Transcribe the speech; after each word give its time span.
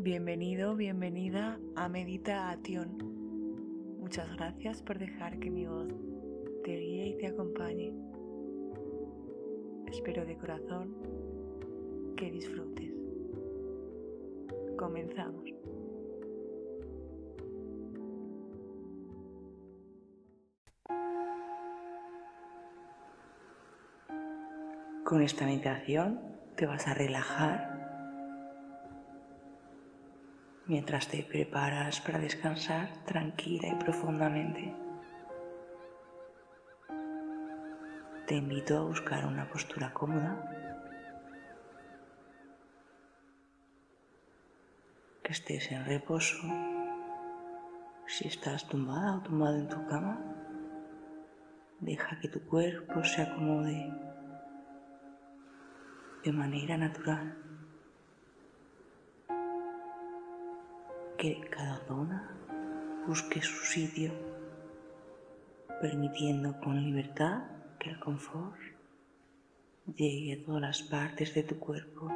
Bienvenido, 0.00 0.76
bienvenida 0.76 1.58
a 1.74 1.88
Meditación. 1.88 2.98
Muchas 3.98 4.32
gracias 4.36 4.80
por 4.80 4.96
dejar 4.96 5.40
que 5.40 5.50
mi 5.50 5.66
voz 5.66 5.88
te 6.62 6.76
guíe 6.76 7.08
y 7.08 7.18
te 7.18 7.26
acompañe. 7.26 7.92
Espero 9.88 10.24
de 10.24 10.36
corazón 10.36 10.94
que 12.16 12.30
disfrutes. 12.30 12.92
Comenzamos. 14.76 15.42
Con 25.04 25.22
esta 25.22 25.44
meditación 25.44 26.20
te 26.54 26.66
vas 26.66 26.86
a 26.86 26.94
relajar 26.94 27.77
mientras 30.68 31.08
te 31.08 31.22
preparas 31.22 32.00
para 32.02 32.18
descansar 32.18 32.92
tranquila 33.06 33.68
y 33.68 33.74
profundamente. 33.76 34.74
Te 38.26 38.34
invito 38.34 38.76
a 38.76 38.82
buscar 38.82 39.24
una 39.26 39.48
postura 39.48 39.94
cómoda 39.94 40.44
que 45.22 45.32
estés 45.32 45.72
en 45.72 45.86
reposo. 45.86 46.36
Si 48.06 48.28
estás 48.28 48.68
tumbada 48.68 49.16
o 49.16 49.22
tumbado 49.22 49.56
en 49.56 49.68
tu 49.68 49.86
cama, 49.86 50.20
deja 51.80 52.20
que 52.20 52.28
tu 52.28 52.44
cuerpo 52.46 53.02
se 53.04 53.22
acomode 53.22 53.90
de 56.24 56.32
manera 56.32 56.76
natural. 56.76 57.47
Que 61.18 61.40
cada 61.50 61.78
zona 61.88 62.30
busque 63.08 63.42
su 63.42 63.64
sitio, 63.64 64.12
permitiendo 65.80 66.60
con 66.60 66.80
libertad 66.80 67.42
que 67.80 67.90
el 67.90 67.98
confort 67.98 68.56
llegue 69.96 70.34
a 70.34 70.46
todas 70.46 70.62
las 70.62 70.82
partes 70.82 71.34
de 71.34 71.42
tu 71.42 71.58
cuerpo. 71.58 72.08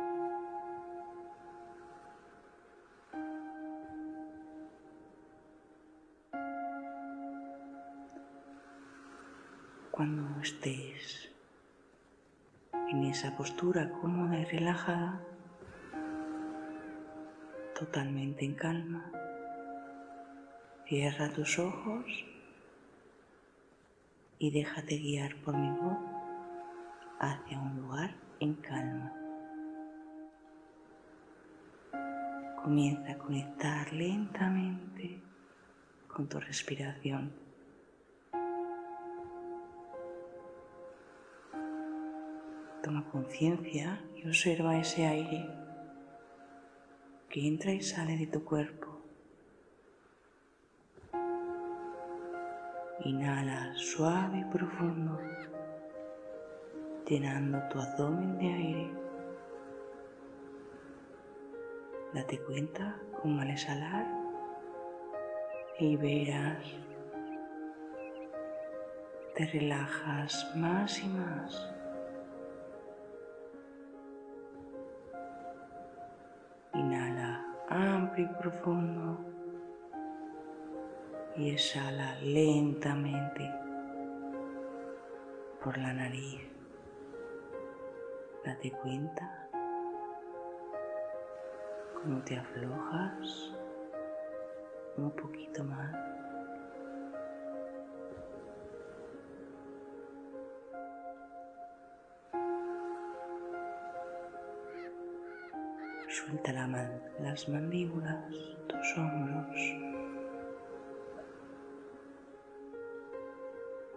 Cuando 9.91 10.41
estés 10.41 11.29
en 12.89 13.03
esa 13.03 13.37
postura 13.37 13.91
cómoda 14.01 14.39
y 14.39 14.45
relajada, 14.45 15.21
totalmente 17.85 18.45
en 18.45 18.55
calma, 18.55 19.11
cierra 20.87 21.33
tus 21.33 21.59
ojos 21.59 22.05
y 24.39 24.53
déjate 24.53 24.99
guiar 24.99 25.35
por 25.43 25.57
mi 25.57 25.69
voz 25.69 25.99
hacia 27.19 27.59
un 27.59 27.81
lugar 27.81 28.15
en 28.39 28.55
calma. 28.55 29.13
Comienza 32.63 33.13
a 33.15 33.19
conectar 33.19 33.93
lentamente 33.93 35.21
con 36.07 36.29
tu 36.29 36.39
respiración. 36.39 37.33
Toma 42.85 43.05
conciencia 43.11 44.01
y 44.15 44.29
observa 44.29 44.79
ese 44.79 45.05
aire 45.05 45.62
que 47.33 47.49
entra 47.49 47.73
y 47.73 47.81
sale 47.81 48.19
de 48.19 48.27
tu 48.27 48.45
cuerpo. 48.45 48.89
Inhala 53.07 53.73
suave 53.75 54.41
y 54.41 54.45
profundo, 54.45 55.19
llenando 57.09 57.59
tu 57.71 57.81
abdomen 57.81 58.37
de 58.37 58.47
aire. 58.47 58.91
Date 62.13 62.39
cuenta 62.41 63.01
cómo 63.23 63.41
al 63.41 63.51
exhalar 63.51 64.07
liberas, 65.81 66.65
te 69.35 69.47
relajas 69.47 70.53
más 70.55 71.03
y 71.03 71.09
más. 71.09 71.82
Profundo 78.39 79.19
y 81.37 81.51
exhala 81.51 82.19
lentamente 82.21 83.51
por 85.63 85.79
la 85.79 85.93
nariz. 85.93 86.41
Date 88.45 88.73
cuenta 88.83 89.49
cómo 91.95 92.21
te 92.23 92.37
aflojas 92.37 93.55
un 94.97 95.11
poquito 95.13 95.65
más. 95.65 96.12
Suelta 106.33 106.53
la 106.55 106.91
las 107.21 107.47
mandíbulas, 107.47 108.25
tus 108.67 108.97
hombros. 108.97 109.61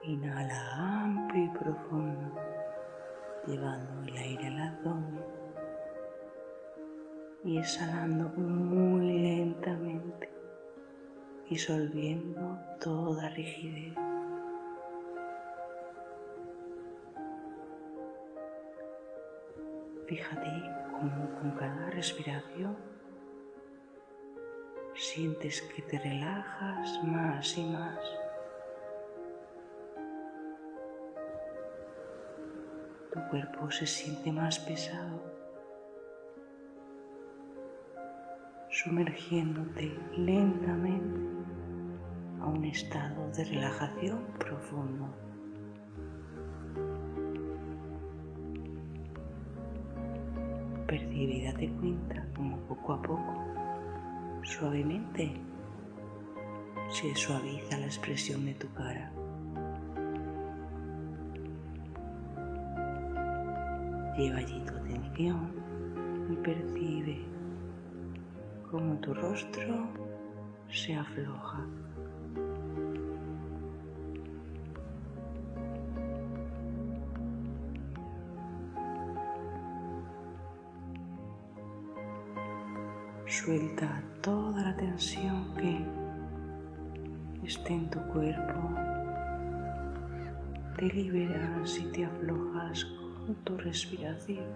Inhala 0.03 1.03
amplio 1.03 1.45
y 1.45 1.49
profundo, 1.57 2.35
llevando 3.47 4.03
el 4.09 4.17
aire 4.17 4.47
al 4.47 4.59
abdomen 4.59 5.23
y 7.45 7.57
exhalando 7.57 8.27
muy 8.35 9.17
lentamente, 9.21 10.29
disolviendo 11.49 12.59
toda 12.81 13.29
rigidez. 13.29 13.95
Fíjate 20.05 20.84
cómo 20.99 21.29
con 21.39 21.51
cada 21.51 21.89
respiración 21.89 22.75
sientes 24.93 25.61
que 25.61 25.81
te 25.81 25.99
relajas 25.99 27.03
más 27.03 27.57
y 27.57 27.65
más. 27.65 27.99
Tu 33.11 33.19
cuerpo 33.29 33.69
se 33.71 33.85
siente 33.85 34.31
más 34.31 34.59
pesado, 34.59 35.21
sumergiéndote 38.69 39.97
lentamente 40.17 41.19
a 42.41 42.45
un 42.47 42.65
estado 42.65 43.29
de 43.31 43.43
relajación 43.45 44.25
profundo. 44.37 45.13
Percibe 51.15 51.33
y 51.33 51.45
date 51.45 51.69
cuenta 51.79 52.27
como 52.35 52.57
poco 52.67 52.91
a 52.91 53.01
poco, 53.01 53.45
suavemente, 54.43 55.31
se 56.89 57.15
suaviza 57.15 57.77
la 57.77 57.85
expresión 57.85 58.45
de 58.45 58.53
tu 58.55 58.67
cara. 58.73 59.13
Lleva 64.17 64.39
allí 64.39 64.61
tu 64.65 64.73
atención 64.75 65.53
y 66.33 66.35
percibe 66.35 67.19
cómo 68.69 68.95
tu 68.95 69.13
rostro 69.13 69.87
se 70.69 70.95
afloja. 70.95 71.65
Suelta 83.45 84.01
toda 84.23 84.59
la 84.59 84.75
tensión 84.75 85.53
que 85.53 85.77
esté 87.45 87.75
en 87.75 87.87
tu 87.91 87.99
cuerpo. 88.07 88.71
Te 90.75 90.87
liberas 90.87 91.77
y 91.77 91.83
te 91.91 92.05
aflojas 92.05 92.85
con 92.85 93.35
tu 93.43 93.55
respiración. 93.57 94.47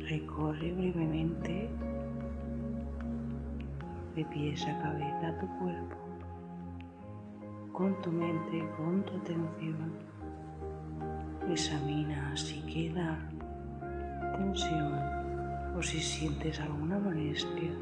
Recorre 0.00 0.72
brevemente 0.72 1.70
de 4.16 4.24
pies 4.24 4.66
a 4.66 4.82
cabeza 4.82 5.38
tu 5.38 5.46
cuerpo 5.60 5.96
con 7.72 8.02
tu 8.02 8.10
mente, 8.10 8.68
con 8.76 9.04
tu 9.04 9.16
atención. 9.16 9.92
Examina 11.48 12.36
si 12.36 12.60
queda 12.62 13.29
o 15.76 15.82
si 15.82 16.00
sientes 16.00 16.60
alguna 16.60 16.98
molestia. 16.98 17.72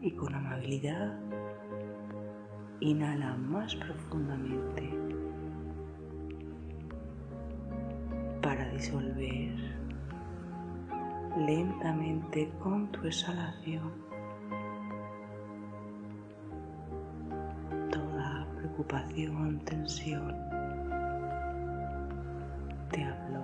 Y 0.00 0.12
con 0.12 0.34
amabilidad, 0.34 1.18
inhala 2.80 3.36
más 3.36 3.74
profundamente 3.76 4.90
para 8.40 8.68
disolver 8.70 9.54
lentamente 11.36 12.50
con 12.62 12.90
tu 12.92 13.06
exhalación 13.06 13.92
toda 17.90 18.46
preocupación, 18.56 19.60
tensión. 19.66 20.34
Te 22.90 23.04
aflojas. 23.04 23.39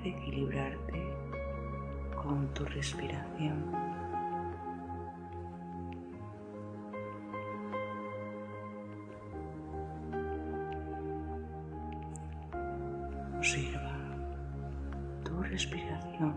De 0.00 0.10
equilibrarte 0.10 1.02
con 2.22 2.52
tu 2.54 2.64
respiración. 2.64 3.64
Observa 13.36 13.98
tu 15.24 15.42
respiración, 15.42 16.34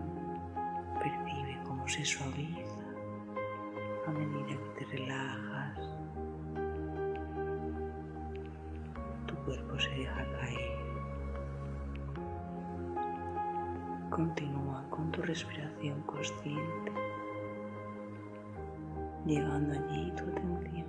percibe 1.00 1.60
cómo 1.66 1.88
se 1.88 2.04
suaviza 2.04 2.84
a 4.08 4.12
medida 4.12 4.58
que 4.78 4.86
te 4.86 4.98
relajas. 4.98 5.80
Tu 9.28 9.36
cuerpo 9.46 9.80
se 9.80 9.90
deja 9.92 10.26
caer. 10.40 10.85
Continúa 14.16 14.82
con 14.90 15.12
tu 15.12 15.22
respiración 15.24 16.02
consciente, 16.04 16.94
llevando 19.26 19.74
allí 19.74 20.10
tu 20.12 20.24
atención. 20.24 20.88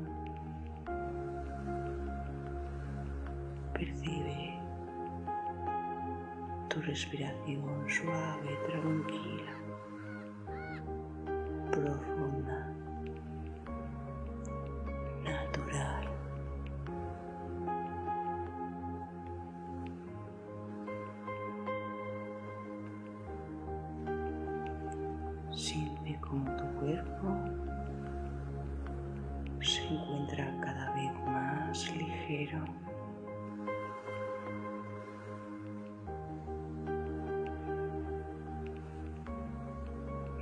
Percibe 3.75 4.61
tu 6.69 6.81
respiración 6.83 7.85
suave, 7.89 8.57
tranquila, 8.69 9.55
profunda, 11.73 12.16
tu 26.57 26.65
cuerpo 26.81 27.37
se 29.61 29.83
encuentra 29.89 30.61
cada 30.61 30.93
vez 30.95 31.13
más 31.27 31.97
ligero. 31.97 32.65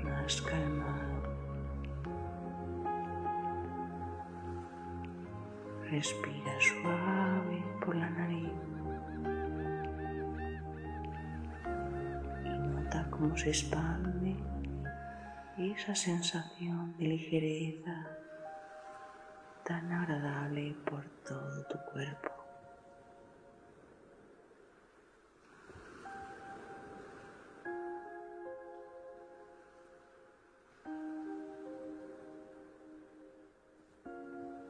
más 0.05 0.41
calmado. 0.43 1.23
Respira 5.91 6.55
suave 6.61 7.65
por 7.85 7.95
la 7.95 8.11
nariz 8.11 8.51
y 12.45 12.49
nota 12.49 13.06
cómo 13.11 13.37
se 13.37 13.49
expande 13.51 14.37
esa 15.59 15.95
sensación 15.95 16.97
de 16.99 17.05
ligereza 17.06 18.19
tan 19.65 19.93
agradable 19.93 20.75
por 20.85 21.05
todo 21.25 21.65
tu 21.67 21.79
cuerpo. 21.93 22.31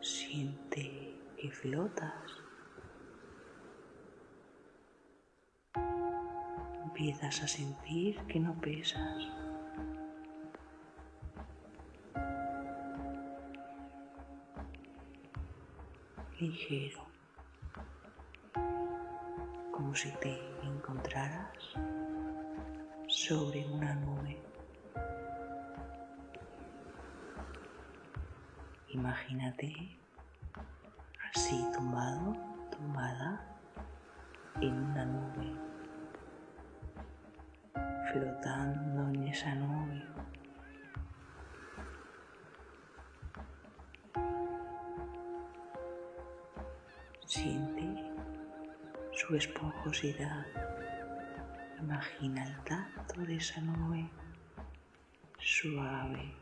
Siente 0.00 1.18
que 1.38 1.50
flotas. 1.50 2.12
Empiezas 6.84 7.42
a 7.42 7.48
sentir 7.48 8.18
que 8.26 8.38
no 8.38 8.54
pesas. 8.60 9.43
Ligero, 16.54 17.04
como 19.72 19.92
si 19.92 20.08
te 20.20 20.38
encontraras 20.62 21.50
sobre 23.08 23.66
una 23.66 23.92
nube. 23.96 24.40
Imagínate 28.90 29.98
así 31.32 31.66
tumbado, 31.74 32.36
tumbada 32.70 33.44
en 34.60 34.74
una 34.74 35.04
nube, 35.06 35.56
flotando 38.12 39.08
en 39.08 39.24
esa 39.26 39.56
nube. 39.56 40.13
Siente 47.34 47.84
su 49.12 49.34
esponjosidad. 49.34 50.46
Imagina 51.80 52.44
el 52.44 52.56
tacto 52.62 53.22
de 53.22 53.34
esa 53.34 53.60
nube 53.60 54.08
suave 55.40 56.32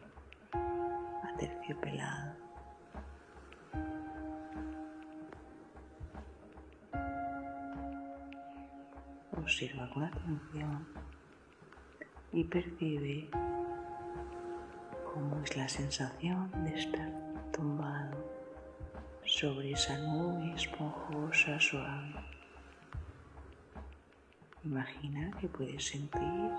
aterciopelado. 1.32 2.34
Observa 9.38 9.88
con 9.94 10.04
atención 10.04 10.86
y 12.34 12.44
percibe 12.44 13.30
cómo 15.10 15.40
es 15.42 15.56
la 15.56 15.68
sensación 15.70 16.50
de 16.64 16.74
estar 16.74 17.10
tumbado 17.50 18.31
sobre 19.24 19.72
esa 19.72 19.96
nube 19.98 20.52
esponjosa 20.54 21.58
suave. 21.60 22.14
Imagina 24.64 25.30
que 25.38 25.48
puedes 25.48 25.84
sentir 25.84 26.50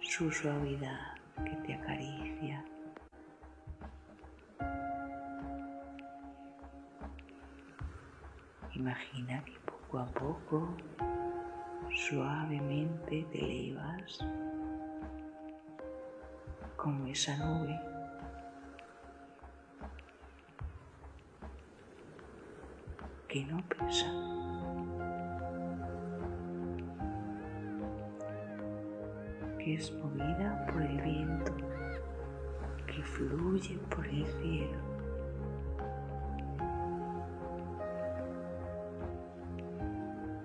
su 0.00 0.30
suavidad 0.30 1.14
que 1.44 1.56
te 1.64 1.74
acaricia. 1.74 2.64
Imagina 8.74 9.42
que 9.44 9.52
poco 9.64 9.98
a 9.98 10.06
poco, 10.06 10.76
suavemente 11.94 13.26
te 13.32 13.38
elevas 13.38 14.18
como 16.76 17.06
esa 17.06 17.36
nube. 17.38 17.95
Que 23.36 23.44
no 23.52 23.62
pesa. 23.68 24.06
que 29.58 29.74
es 29.74 29.92
movida 29.92 30.66
por 30.72 30.80
el 30.80 30.98
viento, 31.02 31.52
que 32.86 33.02
fluye 33.02 33.78
por 33.94 34.06
el 34.06 34.24
cielo. 34.26 34.78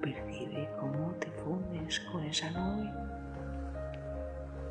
Percibe 0.01 0.69
cómo 0.77 1.11
te 1.19 1.27
fundes 1.43 1.99
con 2.11 2.25
esa 2.25 2.49
nube, 2.51 2.91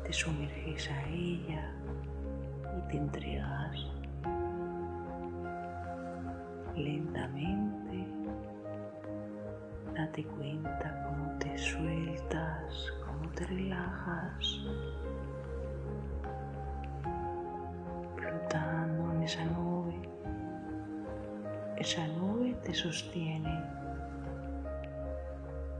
te 0.03 0.13
sumerges 0.13 0.91
a 0.91 1.07
ella 1.07 1.73
y 2.77 2.91
te 2.91 2.97
entregas 2.97 3.87
lentamente. 6.75 7.80
Date 10.11 10.25
cuenta 10.25 11.05
cómo 11.05 11.39
te 11.39 11.57
sueltas, 11.57 12.91
cómo 13.05 13.31
te 13.31 13.45
relajas, 13.45 14.59
flotando 18.17 19.13
en 19.13 19.23
esa 19.23 19.45
nube. 19.45 19.95
esa 21.77 22.05
nube 22.07 22.53
te 22.61 22.73
sostiene 22.73 23.63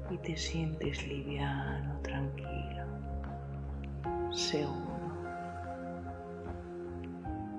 y 0.09 0.17
te 0.19 0.37
sientes 0.37 1.05
liviano, 1.05 1.99
tranquilo, 2.01 2.85
seguro. 4.31 5.11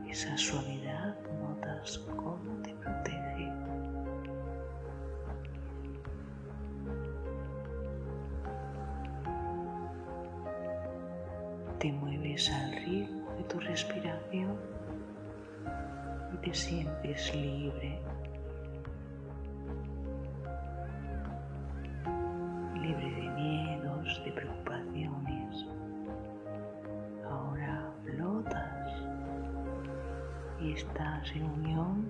Esa 0.09 0.39
suavidad 0.39 1.17
notas 1.39 1.99
cómo 2.17 2.63
te 2.63 2.73
protege. 2.77 3.12
Te 12.33 12.39
mueves 12.39 12.51
al 12.51 12.73
ritmo 12.87 13.31
de 13.37 13.45
tu 13.45 13.61
respiración 13.61 14.57
y 16.33 16.37
te 16.39 16.55
sientes 16.55 17.35
libre. 17.35 18.01
Estás 30.75 31.31
en 31.37 31.45
unión 31.45 32.09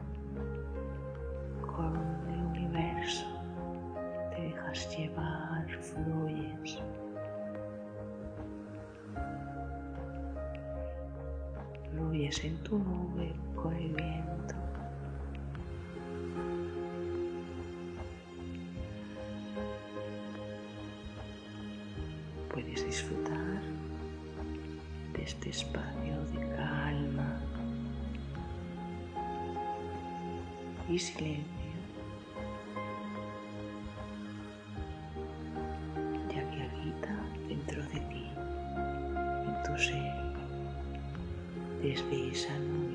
con 1.75 1.97
el 2.33 2.39
universo, 2.47 3.27
te 4.31 4.43
dejas 4.43 4.97
llevar, 4.97 5.67
fluyes. 5.81 6.81
Fluyes 12.13 12.45
en 12.45 12.59
tu 12.59 12.79
nube 12.79 13.33
con. 13.57 13.73
Puedes 22.53 22.85
disfrutar 22.85 23.63
de 25.15 25.23
este 25.23 25.49
espacio 25.49 26.21
de 26.35 26.55
calma 26.55 27.41
y 30.91 30.99
silencio, 30.99 31.47
ya 36.29 36.51
que 36.51 36.63
habita 36.63 37.17
dentro 37.49 37.83
de 37.85 38.01
ti, 38.01 38.31
en 38.37 39.63
tu 39.65 39.83
ser, 39.83 40.22
desde 41.83 42.31
esa 42.31 42.57
nube. 42.61 42.92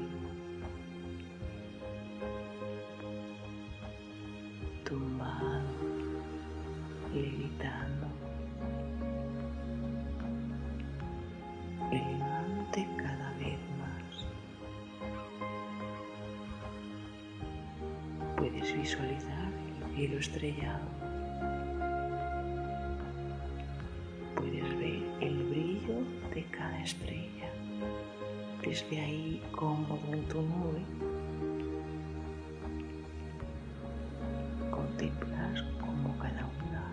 Contemplas 34.98 35.64
cómo 35.80 36.18
cada 36.18 36.50
una 36.66 36.84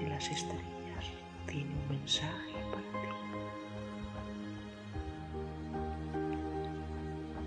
de 0.00 0.08
las 0.08 0.28
estrellas 0.28 1.04
tiene 1.46 1.70
un 1.72 1.88
mensaje 1.88 2.54
para 2.72 2.82
ti. 2.82 3.08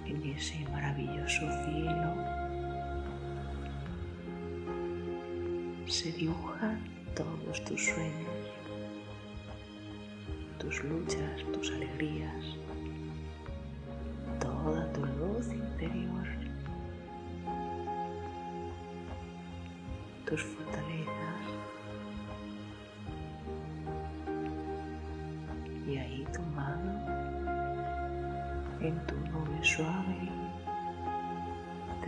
En 0.06 0.24
ese 0.32 0.66
maravilloso 0.70 1.42
cielo 1.66 2.14
se 5.88 6.12
dibujan 6.14 6.80
todos 7.14 7.66
tus 7.66 7.84
sueños, 7.84 8.50
tus 10.58 10.82
luchas, 10.86 11.44
tus 11.52 11.70
alegrías, 11.72 12.46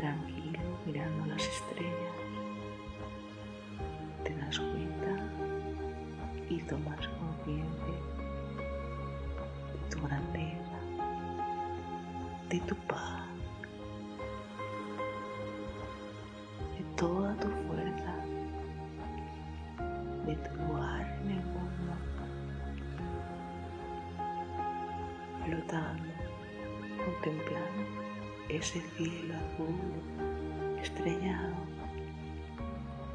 tranquilo, 0.05 0.59
mirando 0.85 1.25
las 1.25 1.41
estrellas. 1.47 2.15
Te 4.23 4.35
das 4.35 4.59
cuenta 4.59 5.29
y 6.47 6.59
tomas 6.59 7.07
conciencia 7.07 7.95
de 9.73 9.89
tu 9.89 10.01
grandeza, 10.05 10.79
de 12.49 12.59
tu 12.59 12.75
paz, 12.87 13.24
ese 28.75 28.89
cielo 28.97 29.33
azul 29.35 29.75
estrellado 30.83 31.55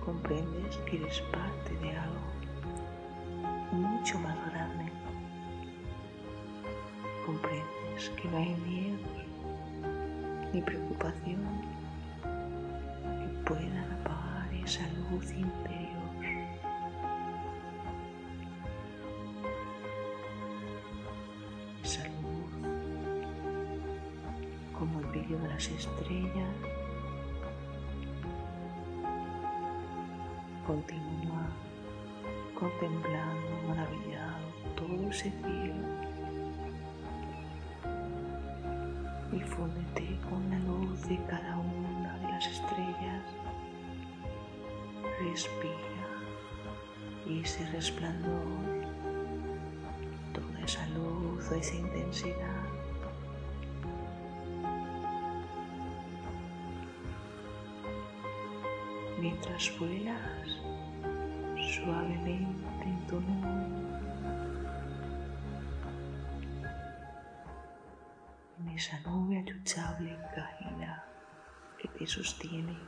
comprendes 0.03 0.77
que 0.87 0.97
eres 0.97 1.21
parte 1.33 1.75
de 1.83 1.97
algo 1.99 2.31
mucho 3.73 4.19
más 4.21 4.37
grande. 4.51 4.91
Comprendes 7.27 8.09
que 8.17 8.29
no 8.29 8.39
hay 8.39 8.55
miedo 8.67 8.99
ni 10.55 10.63
preocupación 10.63 11.43
que 13.03 13.29
puedan 13.47 13.93
apagar 14.01 14.55
esa 14.65 14.87
luz 15.11 15.31
interior. 15.31 16.00
Las 25.61 25.69
estrellas 25.69 26.57
Continúa 30.67 31.49
contemplando 32.59 33.69
maravillado 33.69 34.39
todo 34.75 35.11
ese 35.11 35.31
cielo 35.31 35.87
y 39.33 39.41
fúndete 39.41 40.19
con 40.31 40.49
la 40.49 40.59
luz 40.61 41.03
de 41.07 41.23
cada 41.27 41.59
una 41.59 42.19
de 42.21 42.29
las 42.29 42.47
estrellas. 42.47 43.23
Respira 45.21 46.07
y 47.27 47.43
ese 47.43 47.67
resplandor, 47.71 48.47
toda 50.33 50.61
esa 50.65 50.87
luz, 50.89 51.53
esa 51.53 51.75
intensidad 51.75 52.70
mientras 59.21 59.79
vuelas 59.79 60.49
suavemente 61.75 62.85
en 62.85 63.07
tu 63.07 63.21
nube. 63.21 63.81
En 68.59 68.69
esa 68.71 68.99
nube 69.01 69.39
achuchable 69.41 70.17
cálida 70.35 71.05
que 71.79 71.89
te 71.89 72.07
sostiene, 72.07 72.79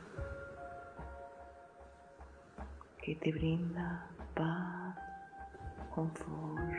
que 3.03 3.15
te 3.15 3.31
brinda 3.31 4.07
paz, 4.33 4.97
confort, 5.93 6.73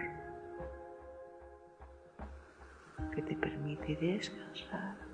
que 3.14 3.22
te 3.22 3.36
permite 3.36 3.94
descansar 3.96 5.13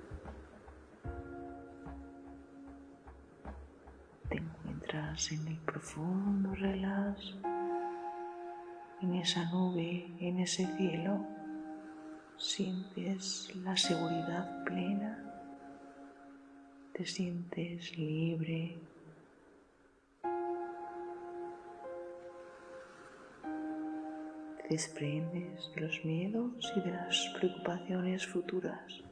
en 4.93 5.47
el 5.47 5.59
profundo 5.59 6.53
relax, 6.55 7.35
en 9.01 9.15
esa 9.15 9.45
nube, 9.51 10.11
en 10.19 10.41
ese 10.41 10.67
cielo, 10.77 11.25
sientes 12.37 13.55
la 13.57 13.77
seguridad 13.77 14.65
plena 14.65 15.31
te 16.93 17.07
sientes 17.07 17.97
libre. 17.97 18.77
Desprendes 24.69 25.73
de 25.75 25.81
los 25.81 26.05
miedos 26.05 26.73
y 26.77 26.81
de 26.81 26.91
las 26.91 27.29
preocupaciones 27.39 28.27
futuras, 28.27 29.03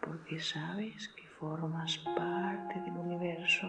porque 0.00 0.40
sabes 0.40 1.08
que 1.08 1.21
formas 1.42 1.98
parte 2.14 2.80
del 2.82 2.96
universo, 2.96 3.66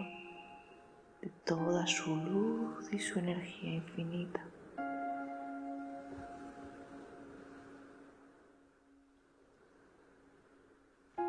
de 1.20 1.28
toda 1.44 1.84
su 1.88 2.14
luz 2.14 2.88
y 2.92 3.00
su 3.00 3.18
energía 3.18 3.74
infinita. 3.74 4.44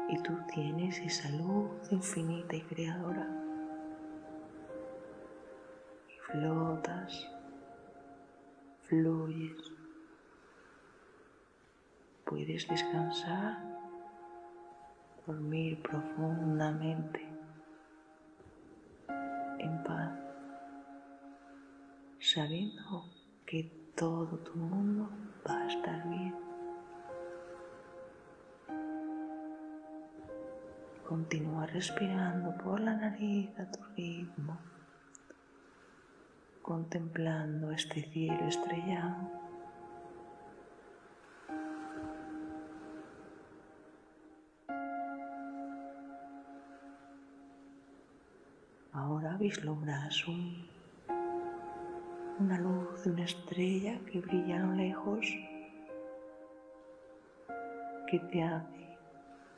y 0.07 0.21
tú 0.21 0.37
tienes 0.53 0.99
esa 0.99 1.29
luz 1.29 1.91
infinita 1.91 2.55
y 2.55 2.61
creadora. 2.61 3.27
Y 6.07 6.31
flotas, 6.31 7.27
fluyes. 8.83 9.57
Puedes 12.23 12.67
descansar, 12.67 13.74
dormir 15.25 15.81
profundamente, 15.81 17.21
en 19.57 19.83
paz, 19.83 20.11
sabiendo 22.19 23.09
que 23.45 23.63
todo 23.95 24.37
tu 24.39 24.55
mundo 24.55 25.09
va 25.47 25.57
a 25.57 25.67
estar 25.67 26.09
bien. 26.09 26.35
Continúa 31.07 31.65
respirando 31.67 32.55
por 32.57 32.79
la 32.79 32.95
nariz 32.95 33.49
a 33.59 33.65
tu 33.71 33.79
ritmo, 33.95 34.57
contemplando 36.61 37.71
este 37.71 38.01
cielo 38.03 38.47
estrellado. 38.47 39.44
Vislumbras 49.45 50.27
un, 50.27 50.67
una 52.39 52.57
luz 52.57 53.03
de 53.03 53.11
una 53.11 53.25
estrella 53.25 53.99
que 54.07 54.19
brilla 54.19 54.55
a 54.55 54.65
lo 54.65 54.73
lejos, 54.73 55.23
que 58.07 58.19
te 58.31 58.41
hace 58.41 58.97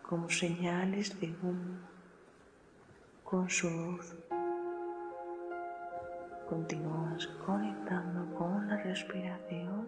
como 0.01 0.29
señales 0.29 1.17
de 1.21 1.27
humo 1.41 1.79
con 3.23 3.49
su 3.49 3.69
luz. 3.69 4.13
Continúas 6.49 7.25
conectando 7.45 8.35
con 8.37 8.67
la 8.67 8.75
respiración. 8.83 9.87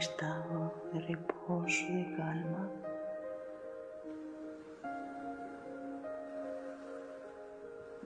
Estado 0.00 0.72
de 0.94 1.00
reposo, 1.00 1.84
de 1.92 2.16
calma. 2.16 2.70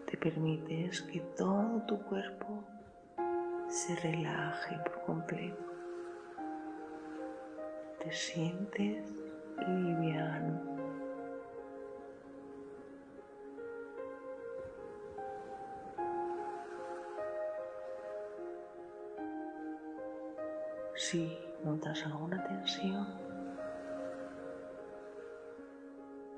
Te 0.04 0.16
permites 0.16 1.02
que 1.02 1.20
todo 1.36 1.82
tu 1.86 2.02
cuerpo 2.02 2.64
se 3.68 3.94
relaje 3.96 4.76
por 4.78 5.02
completo. 5.02 5.64
Te 8.00 8.11
sientes 8.11 9.14
liviano. 9.68 10.74
Si 20.96 21.43
notas 21.64 22.05
alguna 22.07 22.42
tensión, 22.44 23.07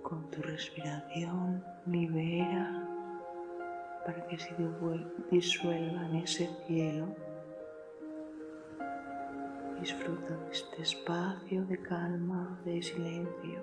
con 0.03 0.31
tu 0.31 0.41
respiración 0.43 1.65
libera 1.87 2.89
para 4.05 4.27
que 4.29 4.39
se 4.39 4.55
disuelva 5.31 6.07
en 6.07 6.17
ese 6.17 6.49
cielo 6.67 7.15
Disfruta 9.81 10.35
de 10.35 10.51
este 10.51 10.83
espacio 10.83 11.65
de 11.67 11.81
calma, 11.83 12.59
de 12.65 12.83
silencio. 12.83 13.61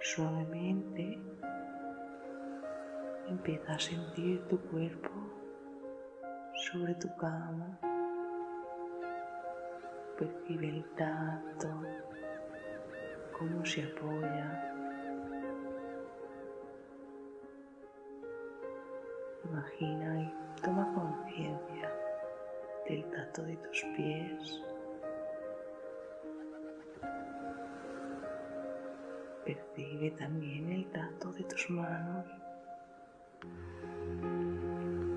Suavemente 0.00 1.18
empieza 3.28 3.72
a 3.72 3.78
sentir 3.78 4.46
tu 4.48 4.58
cuerpo 4.70 5.10
sobre 6.70 6.94
tu 6.94 7.08
cama. 7.16 7.78
Percibe 10.18 10.68
el 10.68 10.84
tacto, 10.94 11.82
cómo 13.36 13.64
se 13.64 13.82
apoya 13.82 14.74
Imagina 19.50 20.20
y 20.22 20.62
toma 20.62 20.92
conciencia 20.94 21.92
del 22.88 23.04
tacto 23.10 23.42
de 23.42 23.56
tus 23.58 23.84
pies. 23.96 24.62
Percibe 29.44 30.10
también 30.12 30.70
el 30.70 30.90
tacto 30.90 31.30
de 31.32 31.44
tus 31.44 31.70
manos, 31.70 32.26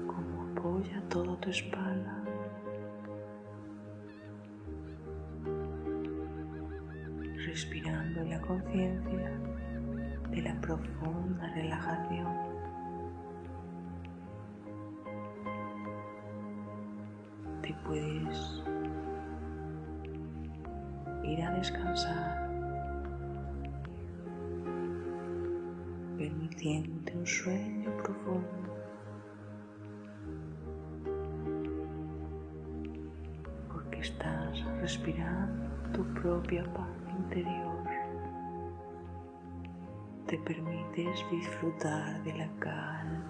cómo 0.07 0.51
apoya 0.51 1.01
toda 1.09 1.35
tu 1.39 1.49
espalda. 1.49 2.23
Respirando 7.45 8.21
en 8.21 8.29
la 8.29 8.41
conciencia 8.41 9.31
de 10.31 10.41
la 10.41 10.61
profunda 10.61 11.47
relajación 11.55 12.47
puedes 17.87 18.61
ir 21.23 21.41
a 21.41 21.51
descansar, 21.51 22.49
permitiéndote 26.17 27.17
un 27.17 27.25
sueño 27.25 27.96
Porque 33.71 33.99
estás 33.99 34.65
respirando 34.81 35.67
tu 35.93 36.03
propia 36.21 36.63
paz 36.73 36.87
interior. 37.19 37.83
Te 40.27 40.37
permites 40.39 41.25
disfrutar 41.31 42.23
de 42.23 42.33
la 42.33 42.49
calma. 42.59 43.27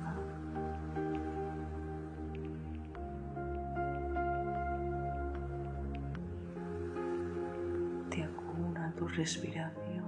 Respiración 9.15 10.05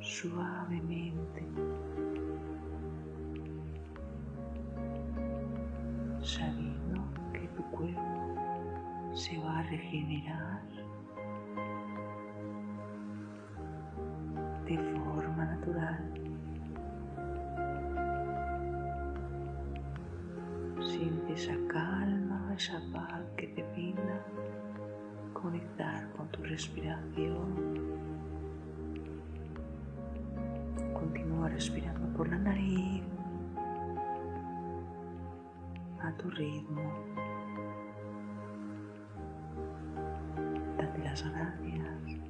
suavemente, 0.00 1.46
regenerar 9.88 10.62
de 14.66 14.76
forma 14.76 15.44
natural. 15.44 16.04
Siente 20.80 21.32
esa 21.32 21.54
calma, 21.68 22.54
esa 22.54 22.80
paz 22.92 23.22
que 23.36 23.46
te 23.48 23.62
brinda 23.72 24.22
conectar 25.32 26.10
con 26.10 26.28
tu 26.28 26.42
respiración. 26.42 27.78
Continúa 30.92 31.48
respirando 31.48 32.14
por 32.16 32.28
la 32.28 32.38
nariz 32.38 33.02
a 36.02 36.12
tu 36.12 36.30
ritmo. 36.30 37.27
Las 41.08 41.24
gracias 41.24 42.20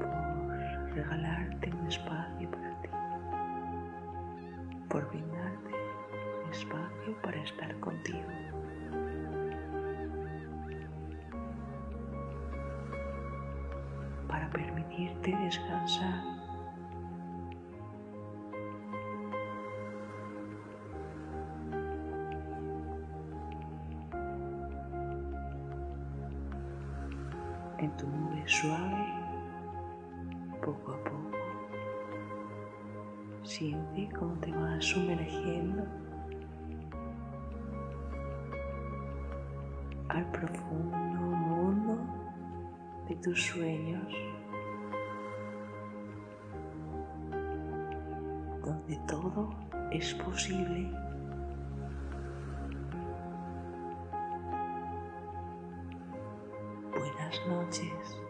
por 0.00 0.94
regalarte 0.94 1.70
un 1.72 1.86
espacio 1.86 2.50
para 2.50 2.82
ti. 2.82 2.88
por 4.90 5.08
brindarte 5.08 5.70
espacio 6.50 7.22
para 7.22 7.42
estar 7.42 7.80
contigo. 7.80 8.28
Para 14.28 14.50
permitirte 14.50 15.34
descansar. 15.36 16.33
Suave, 28.46 29.06
poco 30.62 30.92
a 30.92 31.04
poco. 31.04 31.30
Siente 33.42 34.08
cómo 34.18 34.34
te 34.40 34.50
vas 34.52 34.84
sumergiendo 34.84 35.84
al 40.08 40.30
profundo 40.30 40.96
mundo 41.54 41.98
de 43.08 43.16
tus 43.16 43.42
sueños, 43.42 44.12
donde 48.64 48.96
todo 49.08 49.50
es 49.90 50.14
posible. 50.14 50.90
Buenas 56.96 57.46
noches. 57.48 58.23